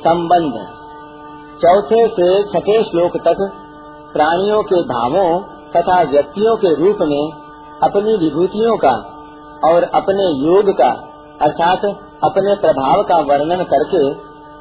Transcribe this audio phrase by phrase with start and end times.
[0.00, 0.54] संबंध।
[1.60, 3.40] चौथे से छठे श्लोक तक
[4.12, 5.28] प्राणियों के भावों
[5.74, 7.24] तथा व्यक्तियों के रूप में
[7.82, 8.94] अपनी विभूतियों का
[9.64, 10.88] और अपने योग का,
[11.40, 11.84] अर्थात
[12.24, 14.02] अपने प्रभाव का वर्णन करके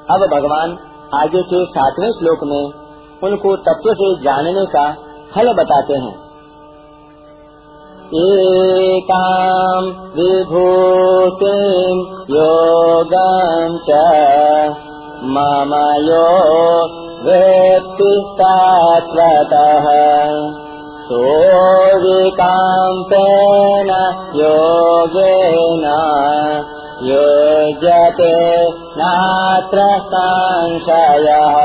[0.10, 0.78] अब भगवान
[1.16, 2.64] आगे के सातवें श्लोक में
[3.24, 4.84] उनको तत्व से जानने का
[5.34, 6.18] फल बताते हैं।
[10.16, 11.98] विभूतिं
[12.36, 14.89] योगं च
[15.23, 16.83] मम यो
[17.23, 19.87] वेत्तिस्तात्वतः
[21.07, 23.89] सोऽविकाम्पेन
[24.36, 25.83] योगेन
[27.04, 31.55] योजते नात्र संशयः।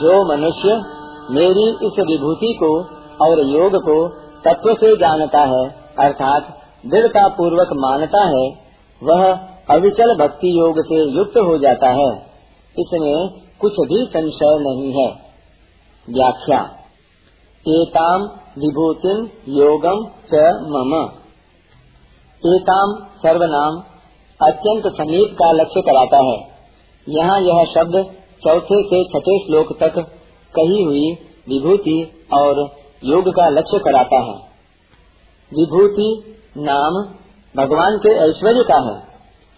[0.00, 0.82] जो मनुष्य
[1.30, 2.86] मेरी इस विभूति को
[3.24, 4.08] और योग को
[4.44, 6.42] तत्व से जानता है, अर्थात
[6.86, 8.58] दृढ़ता पूर्वक मानता है,
[9.02, 9.38] वह
[9.70, 12.10] अविचल भक्ति योग से युक्त हो जाता है,
[12.76, 15.08] इसमें कुछ भी संशय नहीं है।
[16.08, 16.60] व्याख्या,
[17.66, 18.22] एताम
[18.58, 19.18] विभूतिम
[19.54, 20.94] योगम च मम।
[22.42, 23.82] एताम सर्वनाम
[24.40, 26.38] अत्यंत समीप का लक्ष्य कराता है।
[27.06, 27.98] यहाँ यह शब्द
[28.42, 29.98] चौथे से छठे श्लोक तक
[30.54, 31.10] कही हुई
[31.48, 31.96] विभूति
[32.34, 32.60] और
[33.04, 34.34] योग का लक्ष्य कराता है।
[35.52, 36.08] विभूति
[36.58, 36.98] नाम
[37.54, 39.09] भगवान के ऐश्वर्य का है।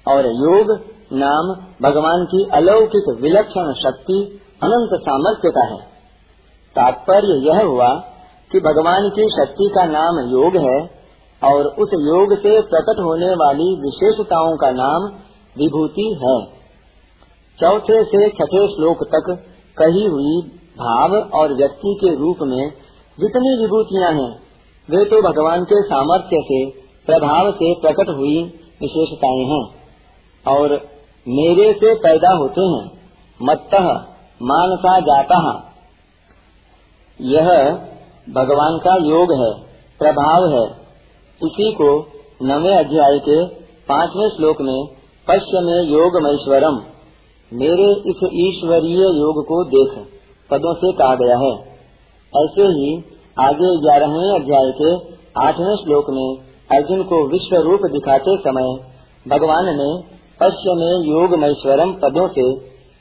[0.09, 0.81] और योग
[1.13, 1.49] नाम
[1.83, 5.79] भगवान की अलौकिक विलक्षण शक्ति, अनंत सामर्थ्य का है।
[6.77, 7.95] तात्पर्य यह हुआ
[8.53, 10.91] कि भगवान की शक्ति का नाम योग है
[11.53, 15.03] और उस योग से प्रकट होने वाली विशेषताओं का नाम
[15.59, 16.63] विभूति है।
[17.61, 19.45] चौथे से छठे श्लोक तक
[19.79, 20.41] कही हुई
[20.79, 22.71] भाव और व्यक्ति के रूप में
[23.21, 24.39] जितनी विभूतियाँ हैं,
[24.91, 26.71] वे तो भगवान के सामर्थ्य से,
[27.07, 28.45] प्रभाव से प्रकट हुई
[28.81, 29.82] विशेषताएँ हैं।
[30.49, 30.69] और
[31.29, 32.91] मेरे से पैदा होते हैं।
[33.43, 33.75] मत्त,
[34.43, 35.39] मानसा जाता।
[37.21, 37.49] यह
[38.29, 39.53] भगवान का योग है,
[39.99, 40.65] प्रभाव है।
[41.43, 42.07] इसी को
[42.43, 43.45] नवे अध्याय के
[43.89, 44.87] पाँचवें श्लोक में
[45.29, 46.83] पश्य में योग महेश्वरम
[47.53, 50.07] मेरे इस ईश्वरीय योग को देख,
[50.51, 51.73] पदों से कहा गया है।
[52.45, 53.05] ऐसे ही
[53.39, 54.95] आगे ग्यारहवें अध्याय के
[55.41, 56.37] आठवें श्लोक में
[56.79, 58.93] अर्जुन को विश्व रूप दिखाते समय
[59.29, 62.55] भगवान ने पश्य में योग महेश्वरम पदों से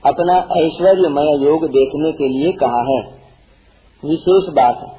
[0.05, 2.99] अपना ऐश्वर्यमय योग देखने के लिए कहा है।
[4.05, 4.97] विशेष बात,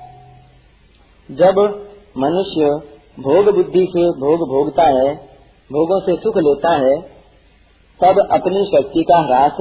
[1.31, 1.85] जब
[2.19, 2.65] मनुष्य
[3.23, 5.15] भोग बुद्धि से भोग भोगता है,
[5.73, 7.03] भोगों से सुख लेता है,
[8.05, 9.57] तब अपनी शक्ति का ह्रास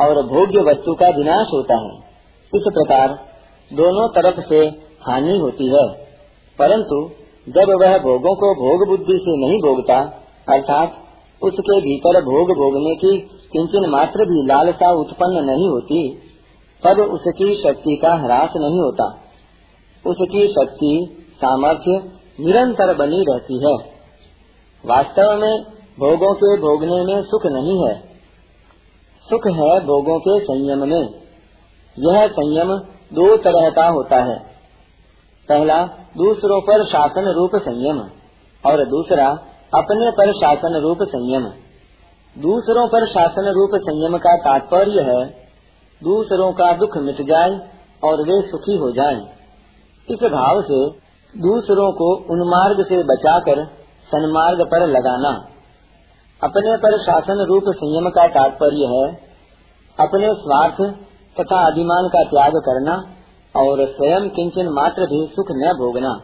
[0.00, 1.96] और भोग्य वस्तु का विनाश होता है।
[2.54, 3.08] इस प्रकार
[3.72, 4.56] दोनों तरफ़ से
[5.02, 5.88] हानि होती है।
[6.58, 7.10] परंतु
[7.48, 9.98] जब वह भोगों को भोग बुद्धि से नहीं भोगता,
[10.48, 11.05] अर्थात
[11.42, 13.20] उसके भीतर भोग भोगने की
[13.52, 16.22] किंचन मात्र भी लालसा उत्पन्न नहीं होती
[16.84, 19.18] तब उसकी शक्ति का ह्रास नहीं होता।
[20.06, 22.10] उसकी शक्ति, सामर्थ्य
[22.40, 23.74] निरंतर बनी रहती है।
[24.86, 25.62] वास्तव में
[26.00, 27.94] भोगों के भोगने में सुख नहीं है।
[29.30, 31.08] सुख है भोगों के संयम में।
[31.98, 32.78] यह संयम
[33.12, 34.38] दो तरह का होता है।
[35.48, 35.86] पहला,
[36.16, 38.00] दूसरों पर शासन रूप संयम,
[38.70, 39.34] और दूसरा
[39.72, 41.44] अपने पर शासन रूप संयम।
[42.36, 45.26] दूसरों पर शासन रूप संयम का तात्पर्य है,
[46.02, 47.58] दूसरों का दुख मिट जाए
[48.04, 49.20] और वे सुखी हो जाएँ।
[50.08, 50.78] इस भाव से
[51.34, 53.64] दूसरों को उन्मार्ग से बचाकर
[54.08, 55.44] सन्मार्ग पर लगाना।
[56.42, 59.06] अपने पर शासन रूप संयम का तात्पर्य है,
[59.98, 60.80] अपने स्वार्थ
[61.40, 62.96] तथा अभिमान का त्याग करना
[63.54, 66.20] और स्वयं किंचन मात्र भी सुख न भोगना।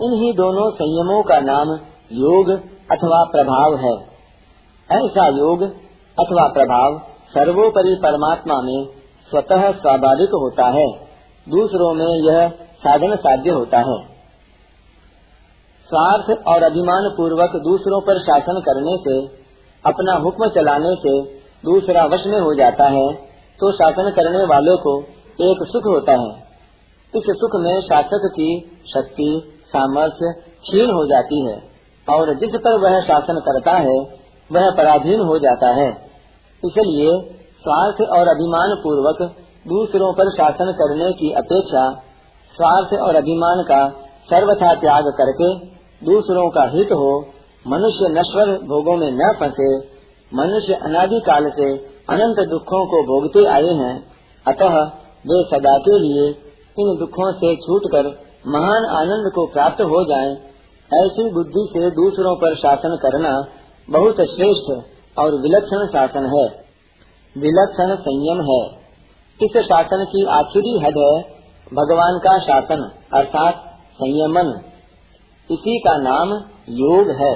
[0.00, 2.50] इन्हीं दोनों संयमों का नाम योग
[2.90, 3.94] अथवा प्रभाव है।
[4.90, 5.62] ऐसा योग
[6.18, 6.98] अथवा प्रभाव
[7.32, 8.86] सर्वोपरि परमात्मा में
[9.30, 10.86] स्वतः स्वाभाविक होता है।
[11.46, 12.48] दूसरों में यह
[12.82, 13.96] साधन साध्य होता है।
[15.90, 19.16] स्वार्थ और अभिमान पूर्वक दूसरों पर शासन करने से,
[19.84, 21.16] अपना हुक्म चलाने से
[21.64, 23.08] दूसरा वश में हो जाता है
[23.60, 24.98] तो शासन करने वालों को
[25.44, 26.30] एक सुख होता है।
[27.14, 28.48] इस सुख में शासक की
[28.86, 29.28] शक्ति,
[29.66, 30.32] सामर्थ्य
[30.62, 31.71] क्षीण हो जाती है।
[32.06, 33.98] और जिस पर वह शासन करता है
[34.50, 35.88] वह पराधीन हो जाता है।
[36.62, 37.12] इसलिए
[37.62, 39.22] स्वार्थ और अभिमान पूर्वक
[39.66, 41.84] दूसरों पर शासन करने की अपेक्षा
[42.54, 43.82] स्वार्थ और अभिमान का
[44.30, 45.54] सर्वथा त्याग करके
[46.02, 47.12] दूसरों का हित हो
[47.66, 49.68] मनुष्य नश्वर भोगों में न फंसे
[50.32, 51.68] मनुष्य अनादिकाल से
[52.10, 53.94] अनंत दुखों को भोगते आए हैं
[54.46, 54.78] अतः
[55.26, 56.28] वे सदा के लिए
[56.76, 58.08] इन दुखों से छूटकर
[58.46, 60.32] महान आनंद को प्राप्त हो जाएँ,
[60.94, 63.44] ऐसी बुद्धि से दूसरों पर शासन करना
[63.90, 64.84] बहुत श्रेष्ठ
[65.18, 66.62] और विलक्षण शासन है।
[67.42, 68.82] विलक्षण संयम है।
[69.42, 71.42] इस शासन की आखिरी हद है
[71.74, 73.54] भगवान का शासन, अर्थात
[73.94, 74.60] संयमन।
[75.50, 76.32] इसी का नाम
[76.68, 77.32] योग है।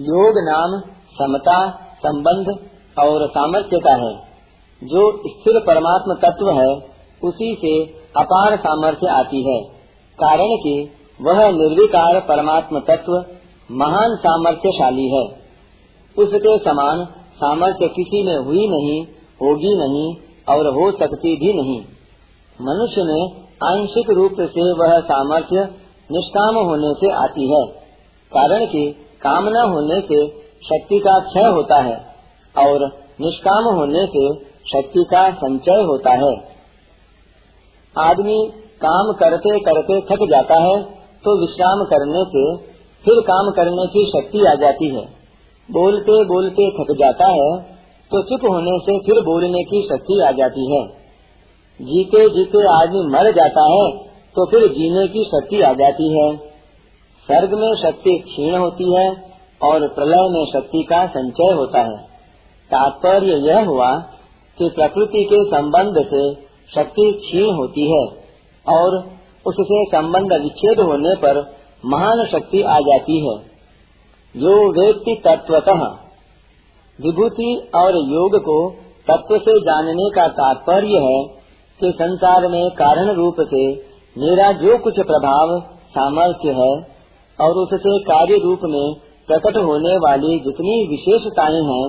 [0.00, 1.70] योग नाम समता,
[2.06, 2.48] संबंध
[2.98, 4.28] और सामर्थ्य का है।
[4.84, 6.76] जो स्थिर परमात्म तत्व है,
[7.24, 7.84] उसी से
[8.16, 9.62] अपार सामर्थ्य आती है।
[10.18, 10.90] कारण कि
[11.20, 13.12] वह निर्विकार परमात्म तत्व
[13.70, 15.22] महान सामर्थ्यशाली है।
[16.16, 17.04] उसके समान
[17.36, 19.00] सामर्थ्य किसी में हुई नहीं,
[19.40, 20.08] होगी नहीं
[20.48, 21.80] और हो सकती भी नहीं।
[22.58, 23.22] मनुष्य में
[23.64, 25.68] आंशिक रूप से वह सामर्थ्य
[26.10, 27.64] निष्काम होने से आती है,
[28.32, 28.84] कारण कि
[29.22, 30.26] कामना होने से
[30.64, 31.96] शक्ति का क्षय होता है
[32.54, 32.84] और
[33.20, 34.22] निष्काम होने से
[34.68, 36.32] शक्ति का संचय होता है।
[37.96, 38.38] आदमी
[38.80, 40.76] काम करते करते थक जाता है
[41.24, 42.44] तो विश्राम करने से
[43.04, 45.04] फिर काम करने की शक्ति आ जाती है।
[45.68, 47.50] बोलते बोलते थक जाता है
[48.10, 50.82] तो चुप होने से फिर बोलने की शक्ति आ जाती है।
[51.80, 53.86] जीते जीते आदमी मर जाता है
[54.36, 56.28] तो फिर जीने की शक्ति आ जाती है।
[57.28, 59.08] स्वर्ग में शक्ति क्षीण होती है,
[59.60, 61.96] और प्रलय में शक्ति का संचय होता है।
[62.70, 63.90] तात्पर्य यह हुआ
[64.58, 66.22] कि प्रकृति के संबंध से
[66.74, 68.02] शक्ति क्षीण होती है,
[68.66, 68.96] और
[69.48, 71.40] उससे संबंध विच्छेद होने पर
[71.86, 73.36] महान शक्ति आ जाती है।
[74.34, 75.82] जो व्यक्ति तत्वतः
[76.98, 78.70] विभूति और योग को
[79.10, 81.18] तत्व से जानने का तात्पर्य है
[81.80, 83.62] कि संसार में कारण रूप से
[84.16, 85.60] मेरा जो कुछ प्रभाव,
[85.90, 86.72] सामर्थ्य है
[87.38, 88.94] और उससे कार्य रूप में
[89.28, 91.86] प्रकट होने वाली जितनी विशेषताएँ हैं,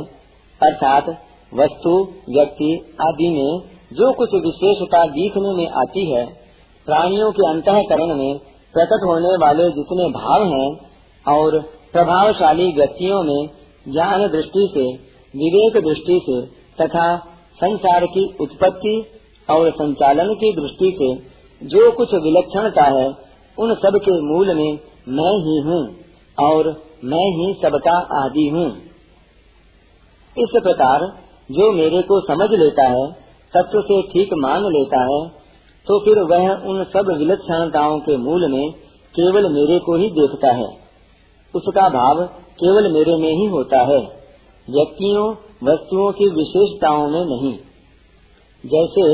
[0.61, 1.09] अर्थात
[1.53, 1.91] वस्तु,
[2.29, 2.71] व्यक्ति
[3.01, 6.25] आदि में जो कुछ विशेषता दिखने में आती है
[6.89, 8.37] प्राणियों के अंतकरण में
[8.73, 10.89] प्रकट होने वाले जितने भाव हैं
[11.37, 11.59] और
[11.91, 13.49] प्रभावशाली व्यक्तियों में
[13.87, 14.85] ज्ञान दृष्टि से,
[15.33, 16.41] विवेक दृष्टि से
[16.81, 17.17] तथा
[17.55, 19.05] संसार की उत्पत्ति
[19.49, 21.15] और संचालन की दृष्टि से
[21.67, 23.07] जो कुछ विलक्षणता है,
[23.59, 25.95] उन सब के मूल में मैं ही हूँ
[26.49, 28.67] और मैं ही सबका आदि हूँ।
[30.37, 30.99] इस प्रकार
[31.51, 33.11] जो मेरे को समझ लेता है,
[33.53, 35.38] तत्व से ठीक मान लेता है
[35.89, 38.71] तो फिर वह उन सब विलक्षणताओं के मूल में
[39.15, 40.67] केवल मेरे को ही देखता है।
[41.53, 42.23] उसका भाव
[42.59, 43.99] केवल मेरे में ही होता है,
[44.67, 45.23] व्यक्तियों,
[45.63, 47.53] वस्तुओं की विशेषताओं में नहीं।
[48.63, 49.05] जैसे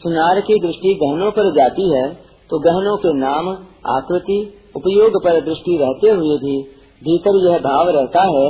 [0.00, 2.06] सुनार की दृष्टि गहनों पर जाती है
[2.50, 3.48] तो गहनों के नाम,
[3.90, 4.38] आकृति,
[4.76, 6.56] उपयोग पर दृष्टि रहते हुए भी
[7.02, 8.48] भीतर यह भाव रहता है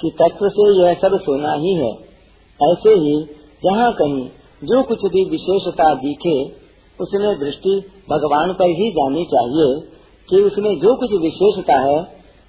[0.00, 1.92] कि तत्व से यह सब सोना ही है।
[2.60, 3.14] ऐसे ही
[3.62, 4.24] जहाँ कहीं
[4.62, 6.34] जो कुछ भी विशेषता दिखे
[7.00, 7.74] उसमें दृष्टि
[8.10, 9.68] भगवान पर ही जानी चाहिए
[10.28, 11.98] कि उसमें जो कुछ विशेषता है,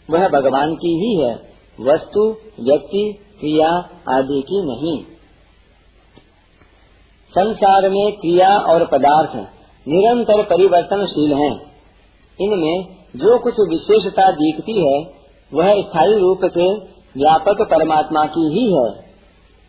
[0.09, 1.33] वह भगवान की ही है,
[1.79, 2.25] वस्तु,
[2.59, 3.03] व्यक्ति,
[3.39, 3.69] क्रिया
[4.09, 4.99] आदि की नहीं
[7.33, 9.35] संसार में क्रिया और पदार्थ
[9.87, 11.53] निरंतर परिवर्तनशील हैं।
[12.39, 14.97] इनमें जो कुछ विशेषता दिखती है,
[15.51, 16.67] वह स्थायी रूप से
[17.17, 18.89] व्यापक परमात्मा की ही है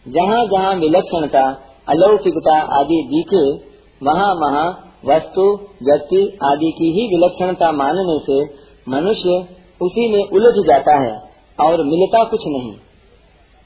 [0.07, 1.43] जहाँ जहाँ विलक्षणता,
[1.89, 3.72] अलौकिकता आदि दिखे
[4.03, 5.43] वहाँ वहाँ वस्तु,
[5.83, 8.55] व्यक्ति आदि की ही विलक्षणता मानने से
[8.89, 11.21] मनुष्य उसी में उलझ जाता है
[11.61, 12.73] और मिलता कुछ नहीं।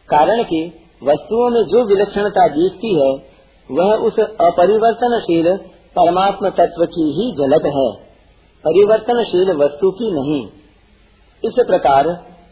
[0.09, 0.73] कारण कि
[1.03, 3.37] वस्तुओं में जो विलक्षणता दिखती है,
[3.71, 5.57] वह उस अपरिवर्तनशील
[5.99, 8.07] परमात्म तत्व की ही झलक है।
[8.65, 10.47] परिवर्तनशील वस्तु की नहीं।
[11.45, 12.07] इस प्रकार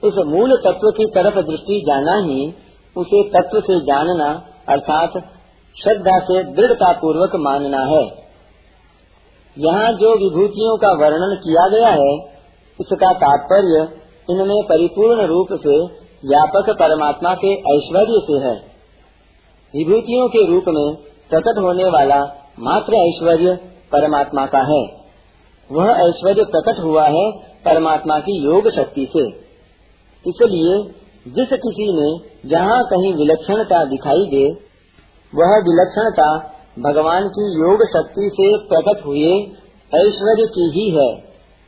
[0.04, 2.54] उस मूल तत्व की तरफ़ दृष्टि जाना ही,
[2.96, 5.33] उसे तत्व से जानना, अर्थात
[5.82, 8.04] श्रद्धा से दृढ़ता पूर्वक मानना है।
[9.56, 12.18] यहाँ जो विभूतियों का वर्णन किया गया है,
[12.80, 13.88] उसका तात्पर्य
[14.30, 15.76] इनमें परिपूर्ण रूप से
[16.28, 18.54] व्यापक परमात्मा के ऐश्वर्य से है।
[19.74, 20.94] विभूतियों के रूप में
[21.30, 22.20] प्रकट होने वाला
[22.58, 23.54] मात्र ऐश्वर्य
[23.92, 24.82] परमात्मा का है।
[25.70, 27.30] वह ऐश्वर्य प्रकट हुआ है
[27.64, 29.26] परमात्मा की योग शक्ति से।
[30.24, 30.82] इसलिए
[31.32, 34.73] जिस किसी में जहाँ कहीं विलक्षणता दिखाई दे
[35.34, 36.26] वह विलक्षणता
[36.78, 39.32] भगवान की योग शक्ति से प्रकट हुए
[39.92, 41.08] ऐश्वर्य की ही है,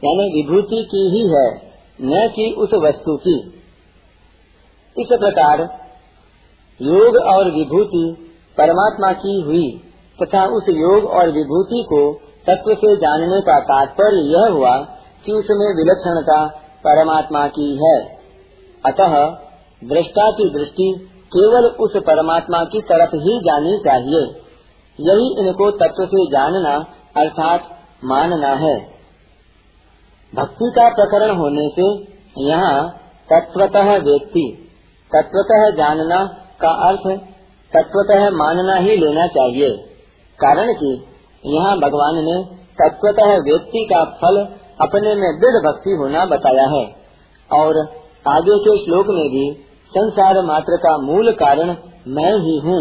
[0.03, 1.49] यानी विभूति की ही है,
[2.03, 3.37] न कि उस वस्तु की।
[4.97, 5.61] इस प्रकार
[6.81, 8.05] योग और विभूति
[8.59, 9.83] परमात्मा की हुई
[10.23, 12.01] तथा उस योग और विभूति को
[12.47, 14.77] तत्व से जानने का तात्पर्य यह हुआ
[15.27, 16.47] कि उसमें विलक्षणता
[16.87, 17.97] परमात्मा की है।
[18.85, 19.15] अतः
[19.85, 20.89] दृष्टा की दृष्टि
[21.27, 24.43] केवल उस परमात्मा की तरफ़ ही जानी चाहिए।
[25.01, 26.77] यही इनको तत्व से जानना,
[27.17, 27.61] अर्थात
[28.05, 28.77] मानना है।
[30.35, 32.91] भक्ति का प्रकरण होने से यहाँ
[33.33, 34.73] तत्वतः व्यक्ति,
[35.13, 36.25] तत्वतः जानना
[36.61, 37.21] का अर्थ,
[37.77, 39.71] तत्वतः मानना ही लेना चाहिए।
[40.39, 41.05] कारण कि
[41.47, 42.45] यहाँ भगवान ने
[42.81, 44.49] तत्वतः व्यक्ति का फल
[44.81, 47.07] अपने में दृढ़ भक्ति होना बताया है।
[47.53, 47.79] और
[48.29, 49.67] आगे के श्लोक में भी
[49.97, 51.75] संसार मात्र का मूल कारण
[52.09, 52.81] मैं ही हूँ,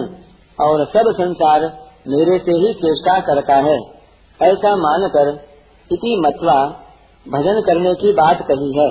[0.59, 1.61] और सब संसार
[2.07, 3.75] मेरे से ही चेष्टा करता है।
[4.39, 5.29] ऐसा मानकर
[5.91, 6.57] इति मतवा
[7.25, 8.89] भजन करने की बात कही है।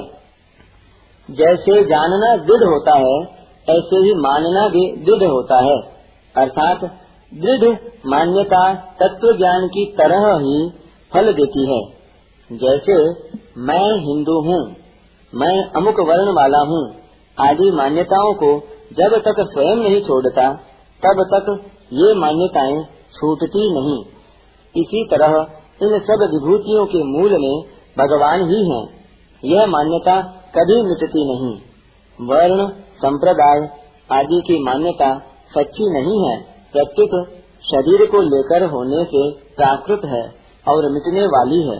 [1.29, 3.15] जैसे जानना दृढ़ होता है,
[3.69, 5.77] ऐसे ही मानना भी दृढ़ होता है।
[6.35, 6.85] अर्थात
[7.33, 7.69] दृढ़
[8.07, 8.65] मान्यता
[9.01, 10.57] तत्व ज्ञान की तरह ही
[11.13, 11.81] फल देती है।
[12.51, 12.99] जैसे
[13.63, 14.61] मैं हिंदू हूँ,
[15.33, 16.83] मैं अमुक वर्ण वाला हूँ
[17.41, 18.61] आदि मान्यताओं को
[18.93, 20.53] जब तक स्वयं नहीं छोड़ता,
[21.07, 24.05] तब तक ये मान्यताएँ छूटती नहीं।
[24.77, 25.47] इसी तरह
[25.83, 27.63] इन सब विभूतियों के मूल में
[27.99, 28.89] भगवान ही हैं।
[29.45, 30.23] यह मान्यता
[30.59, 31.61] कभी मिटती नहीं।
[32.21, 33.71] वर्ण, संप्रदाय
[34.13, 35.19] आदि की मान्यता
[35.59, 36.41] सच्ची नहीं है।
[36.73, 37.29] प्रत्युत
[37.63, 40.35] शरीर को लेकर होने से प्राकृत है
[40.69, 41.79] और मिटने वाली है।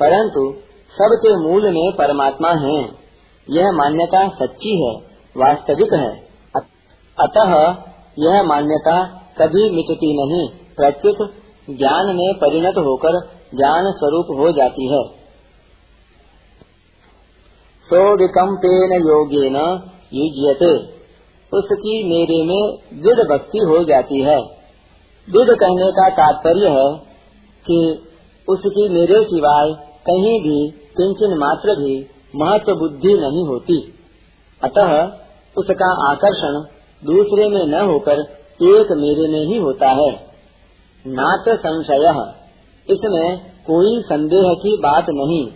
[0.00, 0.54] परंतु
[0.92, 2.99] सबके मूल में परमात्मा है।
[3.48, 4.94] यह मान्यता सच्ची है,
[5.36, 6.10] वास्तविक है।
[7.18, 7.52] अतः
[8.18, 8.96] यह मान्यता
[9.38, 11.16] कभी मिटती नहीं, प्रत्युत
[11.70, 13.18] ज्ञान में परिणत होकर
[13.54, 15.02] ज्ञान स्वरूप हो जाती है।
[17.88, 19.56] सो विकम्पेन योगेन
[20.14, 20.72] युज्यते,
[21.52, 22.62] उसकी मेरे में
[23.02, 24.40] दृढ़ भक्ति हो जाती है।
[25.28, 26.88] दृढ़ कहने का तात्पर्य है
[27.66, 27.78] कि
[28.48, 29.72] उसकी मेरे सिवाय
[30.06, 31.96] कहीं भी, किंचन मात्र भी
[32.36, 33.76] महत्व बुद्धि नहीं होती।
[34.62, 34.90] अतः
[35.56, 36.58] उसका आकर्षण
[37.06, 38.18] दूसरे में न होकर
[38.62, 40.10] एक मेरे में ही होता है।
[41.06, 42.04] नात संशय।
[42.88, 45.46] इसमें कोई संदेह की बात नहीं।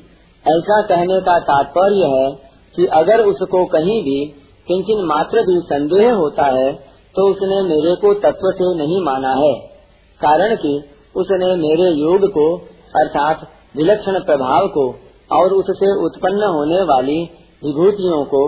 [0.47, 2.31] ऐसा कहने का तात्पर्य है
[2.77, 4.25] कि अगर उसको कहीं भी,
[4.69, 6.73] किंचन मात्र भी संदेह होता है
[7.15, 9.55] तो उसने मेरे को तत्व से नहीं माना है।
[10.21, 10.73] कारण कि
[11.17, 12.57] उसने मेरे योग को,
[12.97, 14.95] अर्थात विलक्षण प्रभाव को
[15.35, 17.19] और उससे उत्पन्न होने वाली
[17.63, 18.43] विभूतियों को,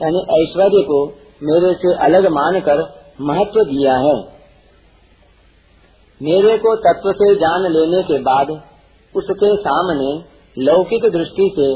[0.00, 1.00] यानी ऐश्वर्य को,
[1.42, 2.82] मेरे से अलग मानकर
[3.20, 4.14] महत्व दिया है।
[6.20, 8.50] मेरे को तत्व से जान लेने के बाद
[9.14, 10.10] उसके सामने
[10.56, 11.68] लौकिक दृष्टि से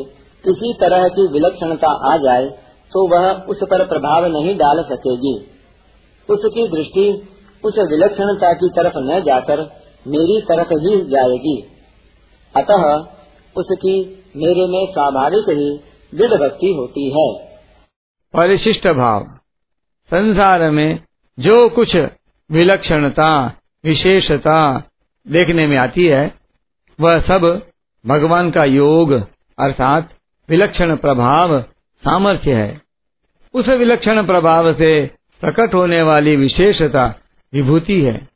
[0.44, 2.46] किसी तरह की विलक्षणता आ जाए
[2.92, 5.34] तो वह उस पर प्रभाव नहीं डाल सकेगी।
[6.28, 7.06] उसकी दृष्टि
[7.64, 9.60] उस विलक्षणता की तरफ़ न जाकर
[10.06, 11.56] मेरी तरफ़ ही जाएगी।
[12.54, 12.84] अतः
[13.56, 13.94] उसकी
[14.36, 15.80] मेरे में स्वाभाविक ही
[16.18, 17.58] दृढ़ भक्ति होती है।
[18.34, 19.24] परिशिष्ट भाव।
[20.10, 21.00] संसार में
[21.38, 21.96] जो कुछ
[22.50, 23.52] विलक्षणता,
[23.84, 24.78] विशेषता
[25.28, 26.34] देखने में आती है,
[27.00, 27.66] वह सब
[28.06, 29.12] भगवान का योग
[29.58, 30.10] अर्थात
[30.48, 31.60] विलक्षण प्रभाव
[32.04, 32.82] सामर्थ्य है।
[33.54, 35.06] उस विलक्षण प्रभाव से
[35.40, 37.14] प्रकट होने वाली विशेषता
[37.54, 38.28] विभूति है।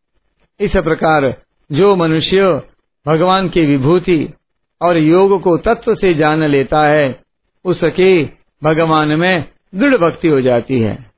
[0.60, 1.34] इस प्रकार
[1.72, 2.62] जो मनुष्य
[3.06, 4.34] भगवान की विभूति
[4.82, 7.20] और योग को तत्व से जान लेता है,
[7.64, 11.12] उसकी भगवान में दृढ़ भक्ति हो जाती है।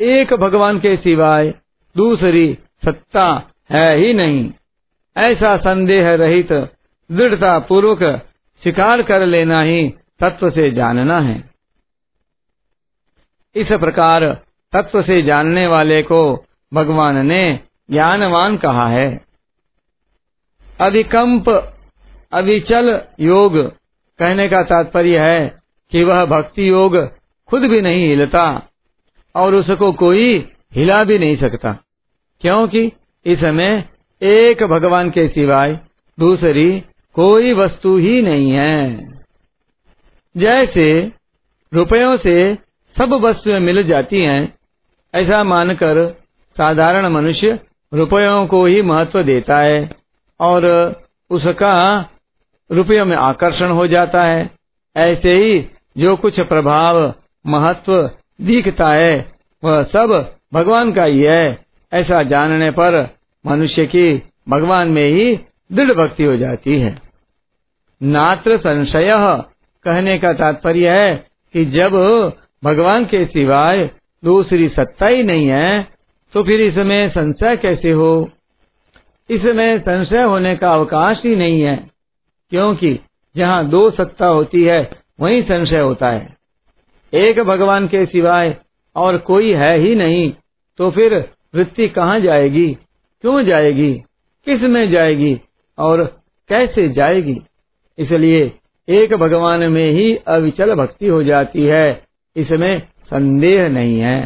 [0.00, 1.54] एक भगवान के सिवाय
[1.96, 4.52] दूसरी सत्ता है ही नहीं।
[5.16, 6.52] ऐसा संदेह रहित
[7.12, 8.02] दृढ़ता पूर्वक
[8.62, 11.50] स्वीकार कर लेना ही तत्व से जानना है।
[13.56, 14.34] इस प्रकार
[14.72, 19.24] तत्व से जानने वाले को भगवान ने ज्ञानवान कहा है।
[20.80, 21.73] अधिकंप
[22.34, 23.56] अविचल योग
[24.20, 25.40] कहने का तात्पर्य है
[25.92, 26.96] कि वह भक्ति योग
[27.48, 28.46] खुद भी नहीं हिलता
[29.34, 30.36] और उसको कोई
[30.74, 31.72] हिला भी नहीं सकता,
[32.42, 32.90] क्योंकि
[33.26, 33.84] इसमें
[34.22, 35.78] एक भगवान के सिवाय
[36.18, 36.68] दूसरी
[37.16, 38.98] कोई वस्तु ही नहीं है।
[40.34, 40.86] जैसे
[41.72, 42.54] रुपयों से
[42.96, 44.42] सब वस्तुएँ मिल जाती हैं,
[45.14, 46.02] ऐसा मानकर
[46.56, 47.58] साधारण मनुष्य
[47.92, 49.90] रुपयों को ही महत्व देता है
[50.40, 50.66] और
[51.30, 51.74] उसका
[52.70, 54.50] रुपयों में आकर्षण हो जाता है।
[54.96, 55.66] ऐसे ही
[55.98, 57.14] जो कुछ प्रभाव,
[57.46, 59.32] महत्व दिखता है,
[59.64, 61.58] वह सब भगवान का ही है।
[61.92, 63.08] ऐसा जानने पर
[63.46, 65.36] मनुष्य की भगवान में ही
[65.72, 66.98] दृढ़ भक्ति हो जाती है।
[68.02, 69.10] नात्र संशय।
[69.84, 71.92] कहने का तात्पर्य है कि जब
[72.64, 73.90] भगवान के सिवाय
[74.24, 75.88] दूसरी सत्ता ही नहीं है
[76.32, 78.30] तो फिर इसमें संशय कैसे हो?
[79.30, 81.93] इसमें संशय होने का अवकाश ही नहीं है।
[82.50, 82.98] क्योंकि
[83.34, 86.36] जहाँ दो सत्ता होती है, वहीं संशय होता है।
[87.12, 88.56] एक भगवान के सिवाय
[88.96, 90.32] और कोई है ही नहीं
[90.78, 91.14] तो फिर
[91.54, 92.72] वृत्ति कहाँ जाएगी?
[93.24, 93.92] क्यों जाएगी?
[94.46, 95.40] किसमें जाएगी?
[95.78, 96.04] और
[96.50, 97.40] कैसे जाएगी?
[97.98, 98.52] इसलिए
[98.88, 102.02] एक भगवान में ही अविचल भक्ति हो जाती है,
[102.36, 104.20] इसमें संदेह नहीं है।